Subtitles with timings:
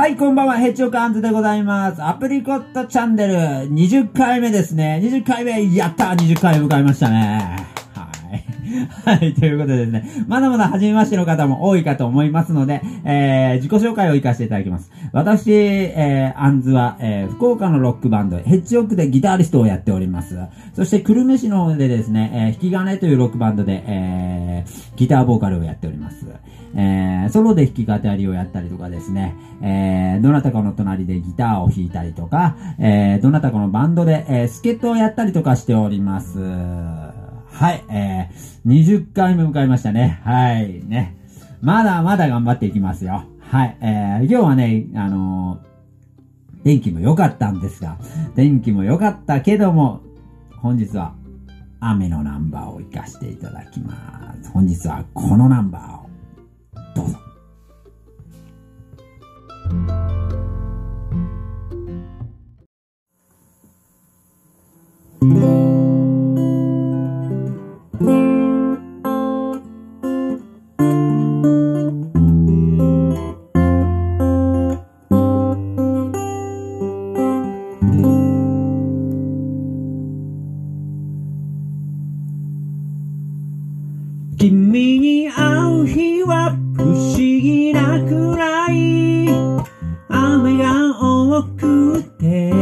[0.00, 2.02] はい、こんばんは、ヘッジオカンズでございます。
[2.02, 4.98] アプリコットチャンネル、20回目ですね。
[5.04, 7.69] 20回目、やった !20 回目迎えましたね。
[9.04, 9.34] はい。
[9.34, 14.90] ということでですね、まだまだ初めましての方も多いかと思いますので、えー、自己紹介を行かせていただきます。
[15.12, 20.38] 私、えー、アンズは、えー、福岡のロックバンド、ヘッジオックでギターリストをやっております。
[20.74, 26.26] そして、久留米市の方でですね、えー、引き金というロックバンドで、えー、ギターボーカルをやっております。
[26.74, 36.38] えー、ソロで弾き語りをやったりとかですね、えー、どなたかの隣でギターを弾いたりとか、えー、どなたかのバンドで、えー、スケットをやったりとかしております。
[37.52, 40.20] はい、えー、20回目迎えましたね。
[40.24, 41.16] はい、ね。
[41.60, 43.24] まだまだ頑張っていきますよ。
[43.40, 47.98] はい、えー、今日はね、あのー、天気も良かったんですが、
[48.34, 50.00] 天気も良かったけども、
[50.58, 51.14] 本日は
[51.80, 54.50] 雨のナンバーを活かしていただきます。
[54.52, 57.29] 本日はこのナンバーをどうぞ。
[90.60, 92.59] が多くて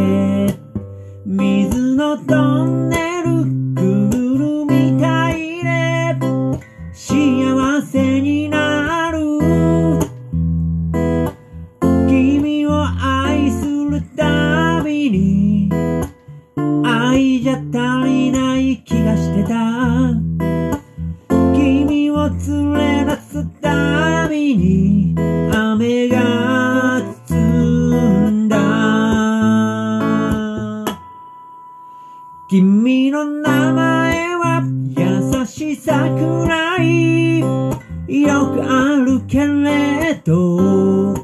[32.51, 34.63] 君の名前は
[34.97, 37.41] 優しさくらい。
[37.41, 41.15] よくあるけれど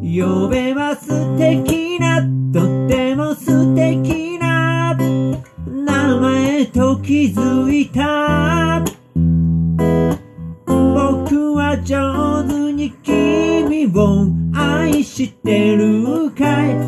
[0.00, 4.96] 呼べば素敵なとても素敵な
[5.68, 8.82] 名前と気づいた。
[10.74, 16.83] 僕は上手に君を愛してるかい？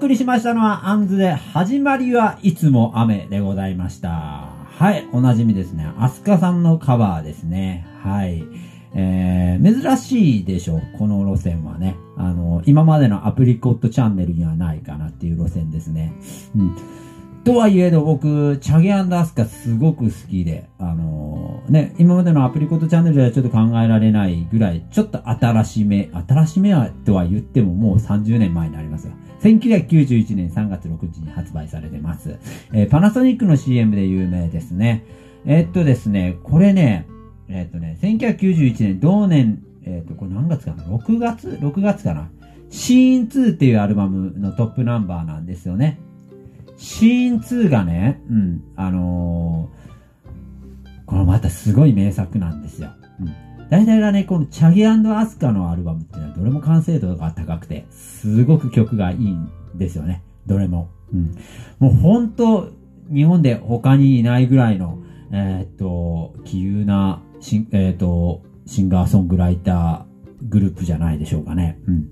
[0.00, 4.08] 送りしましたのは、アンズで、始まりはいつも雨でございました。
[4.08, 5.92] はい、おなじみですね。
[5.98, 7.86] アスカさんのカバーですね。
[8.02, 8.42] はい。
[8.94, 11.96] えー、珍しいでしょ、この路線はね。
[12.16, 16.14] あの、今までのアプリコットチャンネルにはないかなっていう路線ですね。
[16.56, 16.74] うん。
[17.50, 29.14] とはいえど僕、チャゲアンダースカすごく好きで、あのー、ね、今までのアプリコットチャンネルではちょっと考えられないぐらい、ちょっと新しめ、新しめはとは言ってももう30年前になりますよ。
[29.42, 32.38] 1991年3月6日に発売されてます。
[32.72, 35.04] えー、パナソニックの CM で有名ですね。
[35.44, 37.08] えー、っとですね、これね、
[37.48, 42.30] え、っとね、1991年、同年、えっと、これ何月かな ?6 月 ?6 月かな？
[42.70, 45.98] シーン2っていうアルバムのトップナンバーなんですよね。
[46.80, 52.90] シーン2がね、うん、あのー、これまたすごい名作なんですよ。
[53.20, 54.96] うん大体がね、このチャギア
[55.26, 60.24] スカのアルバムっていうのはどれも完成度が高くて、すごく曲がいいんですよね。
[60.44, 60.90] どれも。
[61.14, 61.36] うん。
[61.78, 62.72] もう本当
[63.14, 64.98] 日本で他にいないぐらいの、
[65.30, 67.22] えー、っと、気有な、
[67.70, 71.78] えー、っと、シンガーソングライターグループじゃないでしょうかね。
[71.86, 72.08] うん。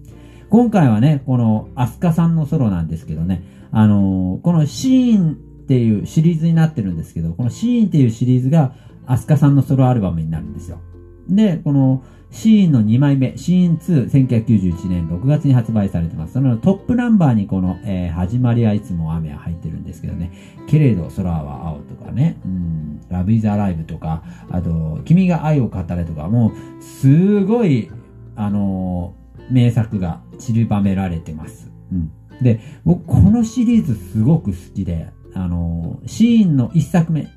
[0.51, 5.35] 今回はね、このアスカさんのソロなんですけどね、あのー、このシーンっ
[5.67, 8.75] ていうシリーズになってるんですけど、このシーンっていうシリーズが
[9.07, 10.81] アスカさんのソロアルバムになるんですよ。
[11.29, 16.35] で、このシーンの2枚目、シーン2、1991年6月に発売されてます。
[16.35, 20.31] そのトップナンバーにこの、えー、始まりはいつも雨は入ってるんですけどね。
[20.67, 27.91] けれど空は青とかね、うん、ラブイザーライブとか、あと、君が愛を語れとか、もう、すごい、
[28.37, 31.73] あのー、名作が散りばめられてます。
[31.93, 32.11] うん。
[32.43, 37.29] で、僕、このシリーズすごく好きで、あのー、シーンの1作目、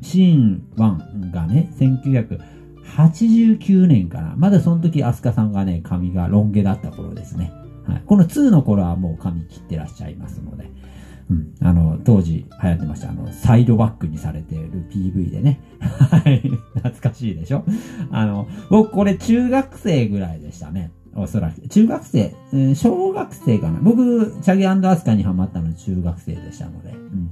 [0.00, 4.34] シーン1がね、1989年かな。
[4.36, 7.52] まだその時、アスカさんがね、髪がロン毛だった頃ですね。
[7.86, 8.02] はい。
[8.06, 10.70] この2の頃はもう髪切ってらっしゃいますので。
[11.30, 11.54] うん。
[11.60, 13.10] あの、当時流行ってました。
[13.10, 15.60] あの、サイドバックにされている PV でね。
[15.80, 16.40] はい。
[16.74, 17.64] 懐かしいでしょ？
[18.10, 20.90] あの、僕これ中学生ぐらいでしたね。
[21.16, 21.68] おそらく。
[21.68, 23.78] 中学生、えー、小学生かな。
[23.80, 26.90] 僕、チャゲアスカにハマったの中学生でしたので。
[26.90, 27.30] うん。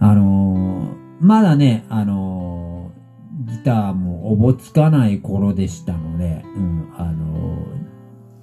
[0.00, 2.72] あのー、まだね、あのー
[3.44, 7.66] ギターもおぼつかない頃でしたので、うん、あの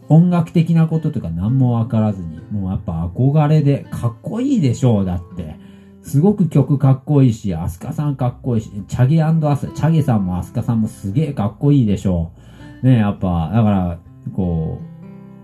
[0.07, 5.55] 音楽的なこととか何もわからずに、もうやっぱ憧れで、かっこいいでしょう、だって。
[6.01, 12.38] すごく曲かっこいいし、アスカさんかっこいいし、チャゲアス、チャゲさんもアスカさんもすげえかっこいいでしょう。
[12.83, 13.99] ね、やっぱ、だから、
[14.33, 14.79] こ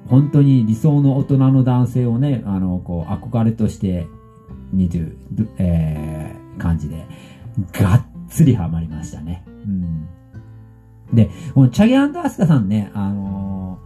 [0.05, 4.07] う、本当に理想の大人の男性をね、あの、こう、憧れとして
[4.71, 5.17] 見てる、
[5.57, 7.05] えー、感じで、
[7.73, 9.43] がっつりハマりましたね。
[9.47, 10.07] うん。
[11.13, 13.79] で、このチャゲアンドアスカさんね、あの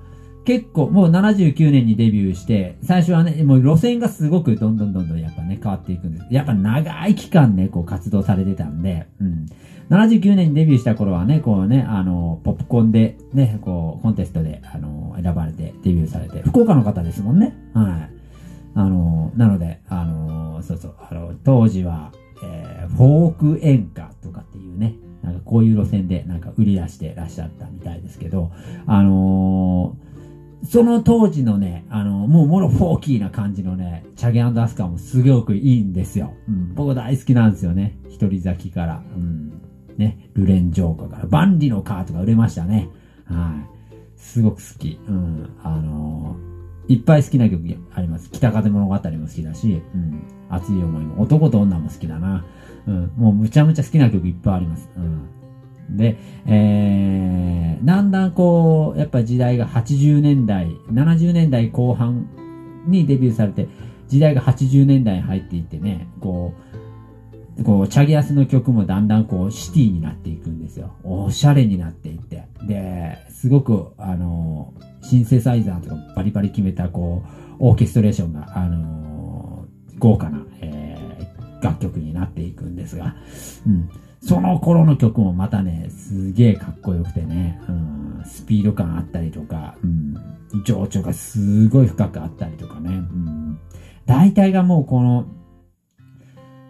[0.44, 6.28] ー、結構、もう79年にデビューして、最初はね、もう路線がすごくどんどんどんどんやっぱね、変わっていくんです。
[6.32, 9.46] やっぱ長い期間ね、こう活動されてたんで、うん。
[9.90, 17.56] 79年にデビューした頃はね、こうね、あの、ポップコンで、ね、こう、コンテストで、あの、選ばれてデビューされて、福岡の方ですもんね。
[17.74, 18.20] はい。
[18.76, 22.12] あの、なので、あの、そうそう、あの、当時は、
[22.44, 28.52] えー、フォーク演歌とかっていうね、なんかこういう路線でなんか売り出してらっしゃったみたいですけど、
[28.86, 36.34] あのー、その当時のね、あの、もうもろフォーキーな感じのね、チャゲアスカもすごくいいんですよ。
[36.48, 37.98] うん、僕大好きなんですよね。
[38.10, 39.02] 一人咲きから。
[39.16, 39.54] うん、
[40.00, 42.88] ね、ルレンジョーカーから、万里のカーとか売れましたね。
[43.26, 44.20] はい。
[44.20, 44.98] すごく好き。
[45.08, 47.64] うん、あのー、いっぱい好きな曲
[47.94, 48.30] あります。
[48.32, 52.46] 北風物語も好きだし、うん、熱い思いも、男と女も好きだな。
[52.88, 54.90] うん、もうむちゃむちゃ好きな曲いっぱいあります。
[54.96, 55.98] うん。
[55.98, 62.30] で、えー、だんだんこう、やっぱ時代が80年代、70年代後半
[62.88, 63.68] にデビューされて、
[64.08, 66.79] 時代が80年代に入っていってね、こう、
[67.64, 70.94] こう、チャギアスの曲もだんだんこう、シティになっていくんですよ。
[71.04, 72.48] おしゃれになっていって。
[72.64, 79.66] で、すごく、あの、シンセサイザーとかバリバリ決めた、こう、オーケストレーションが、あの、
[79.98, 80.98] 豪華なえ、
[81.62, 83.16] 楽曲になっていくんですが、
[83.68, 83.90] うん。
[84.22, 90.16] その頃の曲もまたね、すげえかっこよくてね、うん、スピード感あったりとか、うん、
[90.66, 93.60] 情緒がすごい深くあったりとかね、うん。
[94.06, 95.26] 大体がもうこの、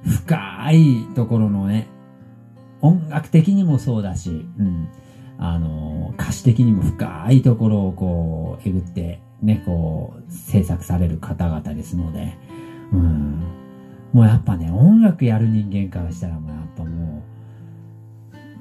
[0.05, 1.87] 深いところのね、
[2.81, 4.87] 音楽的にもそうだし、うん、
[5.37, 12.37] あの、歌詞的にも深いところをこう、えぐって、ね、こう、制作される方々ですので、
[12.91, 13.43] うん、
[14.13, 17.23] もうやっぱね、音楽やる人間からしたらもうやっぱも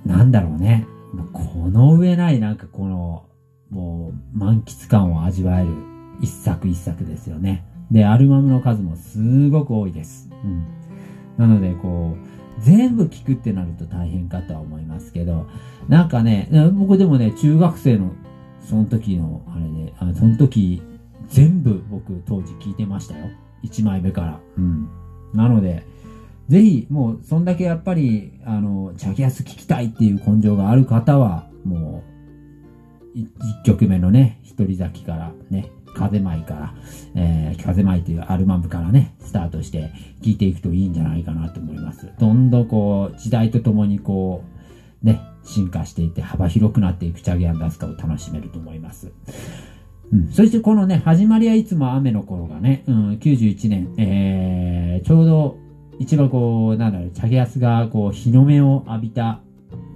[0.05, 0.87] う、なんだろうね。
[1.33, 3.27] この上ないなんかこの、
[3.71, 5.71] もう満喫感を味わえる
[6.21, 7.65] 一作一作ですよね。
[7.91, 10.29] で、アルバムの数もすごく多いです。
[10.45, 10.67] うん。
[11.39, 15.47] なので、こう、全部聞くってなると大変かとは思いますけど、
[15.89, 18.13] なんかね、僕でもね、中学生の、
[18.69, 20.83] その時の、あれで、あその時、
[21.29, 23.27] 全部僕当時聞いてましたよ。
[23.65, 24.41] 1枚目から。
[24.57, 24.89] うん。
[25.33, 25.85] なので、
[26.49, 32.03] ぜひ、もう、そんだけやっぱり、あの、チャゲアス聞きたいっていう根性がある方は、も
[33.15, 36.75] う、1曲目のね、一人咲きからね、風舞から、
[37.15, 39.93] えー、風舞というアルバムからね、スタートして
[40.23, 42.11] 聴いていくといいんじゃないかなと思います。
[42.19, 44.45] どんどんこう、時代とともにこ
[45.03, 49.13] う、ね、進化していって幅広くなっていくチャゲアンダスカを楽しめると思います。
[50.11, 55.59] うん、そしてこのね、始まりはいつも雨の頃がね、うん、91年、えー、ちょうど
[55.99, 59.41] 一番こう、なんだろう、チャゲアスがこう、日の目を浴びた、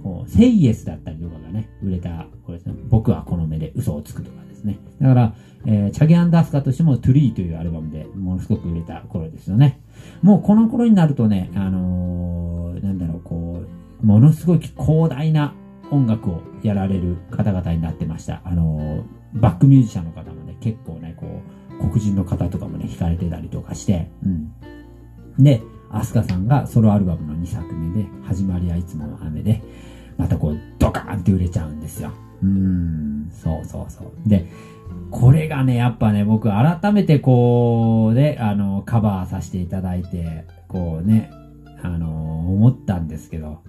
[0.03, 4.79] こう、セイエスだったりとかがね、売れた、これですね、僕はこの目で嘘をつくとかねですね。
[5.01, 5.33] だから、
[5.65, 9.79] えー、チャゲアンダスカとしてもトゥリーというアルバムでものすごく売れた頃ですよね。
[10.21, 13.63] もうこの頃になるとね、あのー、なんだろう、こ
[14.01, 15.53] う、ものすごい広大な
[15.91, 18.41] 音楽をやられる方々になってました。
[18.43, 21.41] あのー、バックミュージシャンの方もね、結構ね、こ
[21.79, 24.53] う、黒人の方とかもね、弾かれてたりとかして、うん。
[25.43, 29.61] で、アスカさんがソロアルバムの2作目で、始まりはいつもの雨で、
[30.17, 32.11] またこう、ドカーンって売れちゃうんですよ。
[32.43, 34.29] うん、そうそうそう。
[34.29, 34.45] で、
[35.09, 41.31] これがね、やっぱね、僕改めてこう、ね、あの、カバーさせていただいて、こうね、
[41.81, 43.61] あの、思ったんですけど、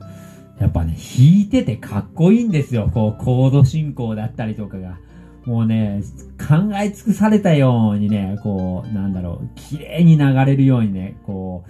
[0.58, 2.90] やっぱね、弾いててかっこいいんですよ。
[2.92, 4.98] こう、コード進行だったりとかが。
[5.44, 6.02] もうね、
[6.38, 11.64] 考え尽くされたようにね、こう、なんだろう、綺麗に流れるようにね、こ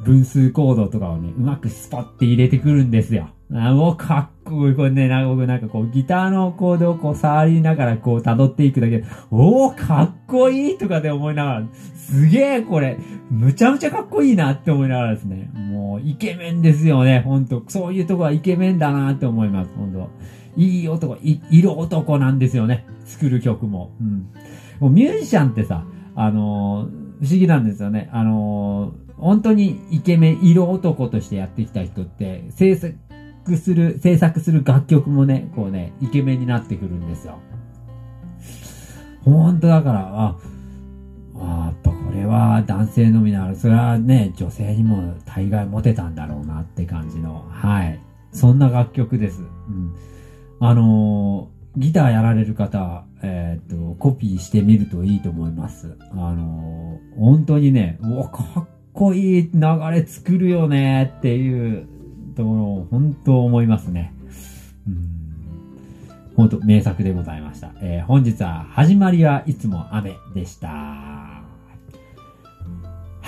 [0.00, 3.28] う、分数コードとかをね、うまくスポッて入れてくるんですよ。
[3.54, 4.74] あもうかっこいい。
[4.74, 12.98] これね、なんか僕なんかこう、ギターのコードをこう、触りながらこう、辿っていくだけで、おー、かっこいいとかで思いながら、すげえこれ、
[13.30, 15.50] むちゃむちゃかっこいいなって思いながらですね。
[15.54, 17.62] もう、イケメンですよね、ほんと。
[17.68, 20.08] そういうとこはイケメンだなって思います、ほんと。
[20.56, 22.86] いい男、い、色男なんですよね。
[23.04, 23.90] 作る曲も。
[24.00, 24.28] うん。
[24.80, 28.08] もうミュージシャンってさ、あのー、不思議なんですよね。
[28.12, 32.96] あのー本当にイケメン、色男としてやってきた人って、制作
[33.56, 37.38] する、制作する楽曲もね、こうね、イケメンになってくるんですよ。
[39.24, 40.36] 本当だから、あ、
[41.36, 48.00] あやっぱこれは男性のみならず、それはね、女性にも大概モテたんだろうなって感じの、はい。
[48.32, 49.42] そんな楽曲です。
[49.42, 49.94] うん。
[50.60, 55.96] あのー、ギターやられる方、えー、っと、コピーしてみるといいと思います。
[56.12, 61.86] あのー、本当にね、うわ、かっこいい流れ作るよねっていう
[62.32, 64.12] ところを本当思いますね。
[64.86, 65.22] うん
[66.36, 67.72] 本当名作でございました。
[67.82, 70.68] えー、本日は始まりはいつも雨でした。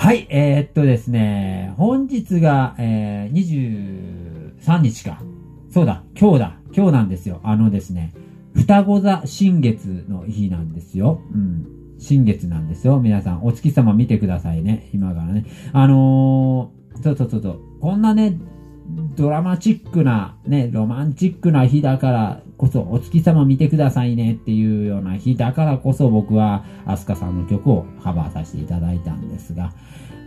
[0.05, 5.21] はい、えー、っとですね、本日が、えー、23日か。
[5.71, 7.41] そうだ、今日だ、今日なんですよ。
[7.43, 8.13] あのですね、
[8.55, 11.21] 双子座新月の日なんですよ。
[11.33, 11.65] うん。
[11.97, 12.99] 新月なんですよ。
[12.99, 14.89] 皆さん、お月様見てくださいね。
[14.93, 15.45] 今からね。
[15.73, 17.59] あのー、そうそうそうそう。
[17.79, 18.37] こんなね、
[18.87, 29.73] ドラマチックな、ね、ロマンチックな日だからこそ、お月様見てくださいねっていうような日だからこそ僕は、アスカさんの曲をカバーさせていただいたんですが、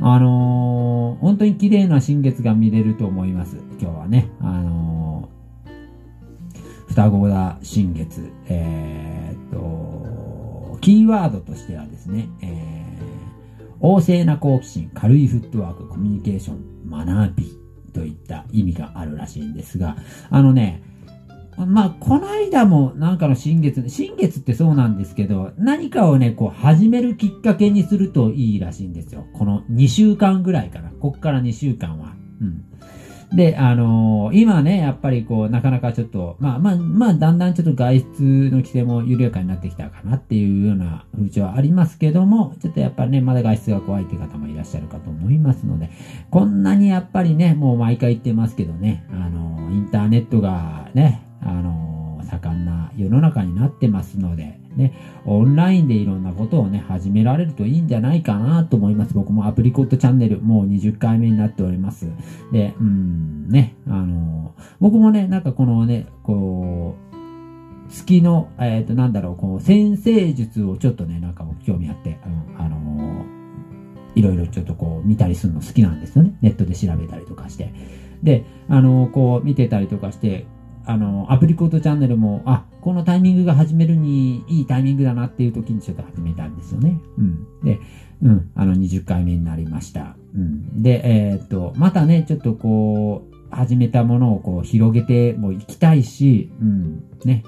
[0.00, 3.56] あのー、本当に綺麗な新月が見れると思います。
[3.80, 4.30] 今日はね。
[4.40, 17.57] あのー、双子だ新月、えー、っと、キーワードとしてはですね、えー、旺盛な好奇心、軽いフットワーク、コミュニケーション、学び
[17.98, 19.96] といった意味があるらしいんですが、
[20.30, 20.82] あのね、
[21.56, 29.26] まあ、この間もなんかの新月、新月ってそうなんですけど、何かをね、こう始めるきっかけにするといいらしいんですよ。
[29.32, 30.90] この2週間ぐらいかな。
[30.90, 32.14] こっから2週間は。
[32.40, 32.64] うん。
[33.32, 45.90] で、あのー、今ね、やっぱりこう、なかなかちょっと、まあまあ、まあ、だんだんちょっと外出の規制も緩やかになってきたかなっていうような風潮はありますけども、ちょっとやっぱりね、まだ外出が怖いっていう方もいらっしゃるかと思いますので、
[46.30, 54.94] こんなにやっぱりね、もう毎回言ってますけどね、あのー、インターネットがね、あのー、盛んな世の中になってますので、ね、
[55.26, 59.12] オンラインでいろんなことをね、始められるといいんじゃないかなと思います。
[59.12, 62.06] 僕もアプリコットチャンネル、もう20回目になっております。
[62.52, 67.08] で、うん、ね、あの、僕もね、なんかこのね、こう、
[67.90, 76.36] 月の、えっ、ー、と、なんだろう、こう、先生術をちょっとね、なんか興味あって、うん、あのー、いろいろちょっとこう、見たりするの好きなんですよね。
[76.40, 77.72] ネットで調べたりとかして。
[78.22, 80.46] で、あのー、こう、見てたりとかして、
[80.88, 86.98] あの、アプリコートチャンネルも、あ、このタイミングが始めるにいいタイミングだなっていう時にちょっと始めたんですよね。
[87.18, 87.46] うん。
[87.62, 87.78] で、
[88.22, 90.16] うん、あの、20回目になりました。
[90.34, 90.82] うん。
[90.82, 97.44] で、えー、っと、またね、ちょっとこう、始めたものをこう、広げてもいきたいし、うん、ね。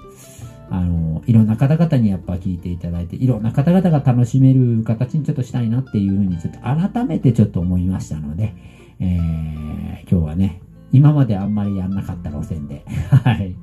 [0.68, 8.54] あの、いろんな方々にやっぱ聞いていただいて、いろんな方々が楽しめる形にちょっとしたいなっていうふうに、ちょっと改めてちょっと思いましたので、
[9.00, 10.60] えー、今日はね、
[10.92, 13.54] 今まであんまりやんなかった路線で、 はい。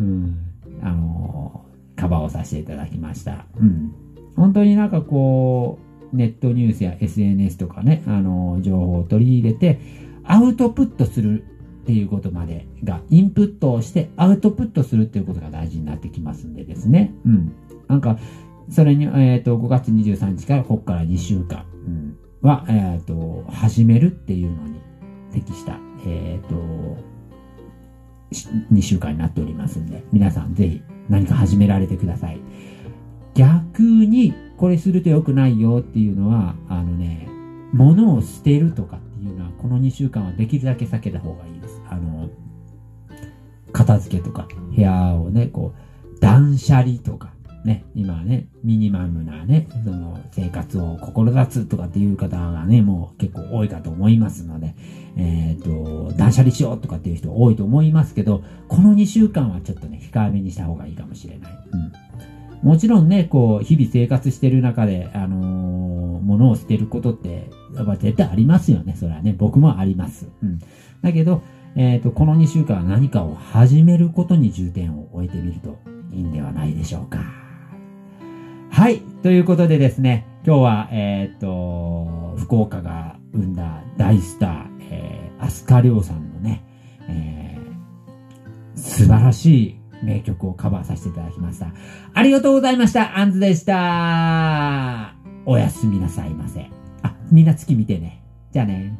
[0.00, 0.36] うん、
[0.82, 1.64] あの
[1.96, 3.46] カバーをさせていただきました。
[3.60, 3.92] うん。
[4.36, 5.78] 本当になんかこ
[6.12, 9.80] う、ネットニュースや SNS とかね、あの情報を取り入れて、
[10.24, 11.44] アウトプットする
[11.82, 17.12] っていうことまでが、インプットをしてアウトプットするっていうことが大事になってきますんでですね。
[17.24, 17.52] うん。
[17.88, 18.18] なんか、
[18.70, 24.80] それに、えっ、ー、と、5月23日からここから2週間、うん、は、えっ、と、始めるっていうのに
[25.32, 27.12] 適した、えっ、ー、と、
[28.72, 32.40] 2週間になっておりますんで、皆さんぜひ何か始められてください。
[33.34, 37.28] 逆に、これすると良くないよっていうのは、あのね、
[37.72, 41.80] 物を捨てるとかっていうのは、この2週間はできるだけ避けた方がいいです。
[41.88, 42.28] あの、
[43.72, 47.32] 片付けとか、部屋をね、こう、断捨離とか、
[47.64, 54.74] ね、今はね、ミニマムなね、その生活を志すとかっていう方がね、もう結構多いかと思いますので、
[55.16, 61.52] えっ、ー、と、断捨離しようとかっていう人多いと思いますけど、この2週間はちょっとね、控えめにした方がいいかもしれない。
[62.62, 62.68] うん。
[62.68, 68.96] もちろんね、こう、日々生活してる中で、あのー、物を捨てることって、やっぱ絶対ありますよね。
[68.98, 70.28] それはね、僕もあります。
[70.42, 70.58] うん。
[71.00, 71.42] だけど、
[71.74, 75.78] えっ、ー、と、この2週間は何かを始めることに重点を置いてみると
[76.12, 77.41] いいんではないでしょうか。
[78.82, 79.00] はい。
[79.22, 86.64] ということでですね、今日は、えー、っと、福岡が生んだ大スター、えー、アスカリョウさんのね、
[87.08, 91.72] えー、素晴らしい名曲をカバーさせていただきました。
[92.12, 93.16] ありがとうございました。
[93.16, 95.14] アンズでした。
[95.46, 96.68] おやすみなさいませ。
[97.02, 98.24] あ、みんな月見てね。
[98.50, 98.98] じゃあね。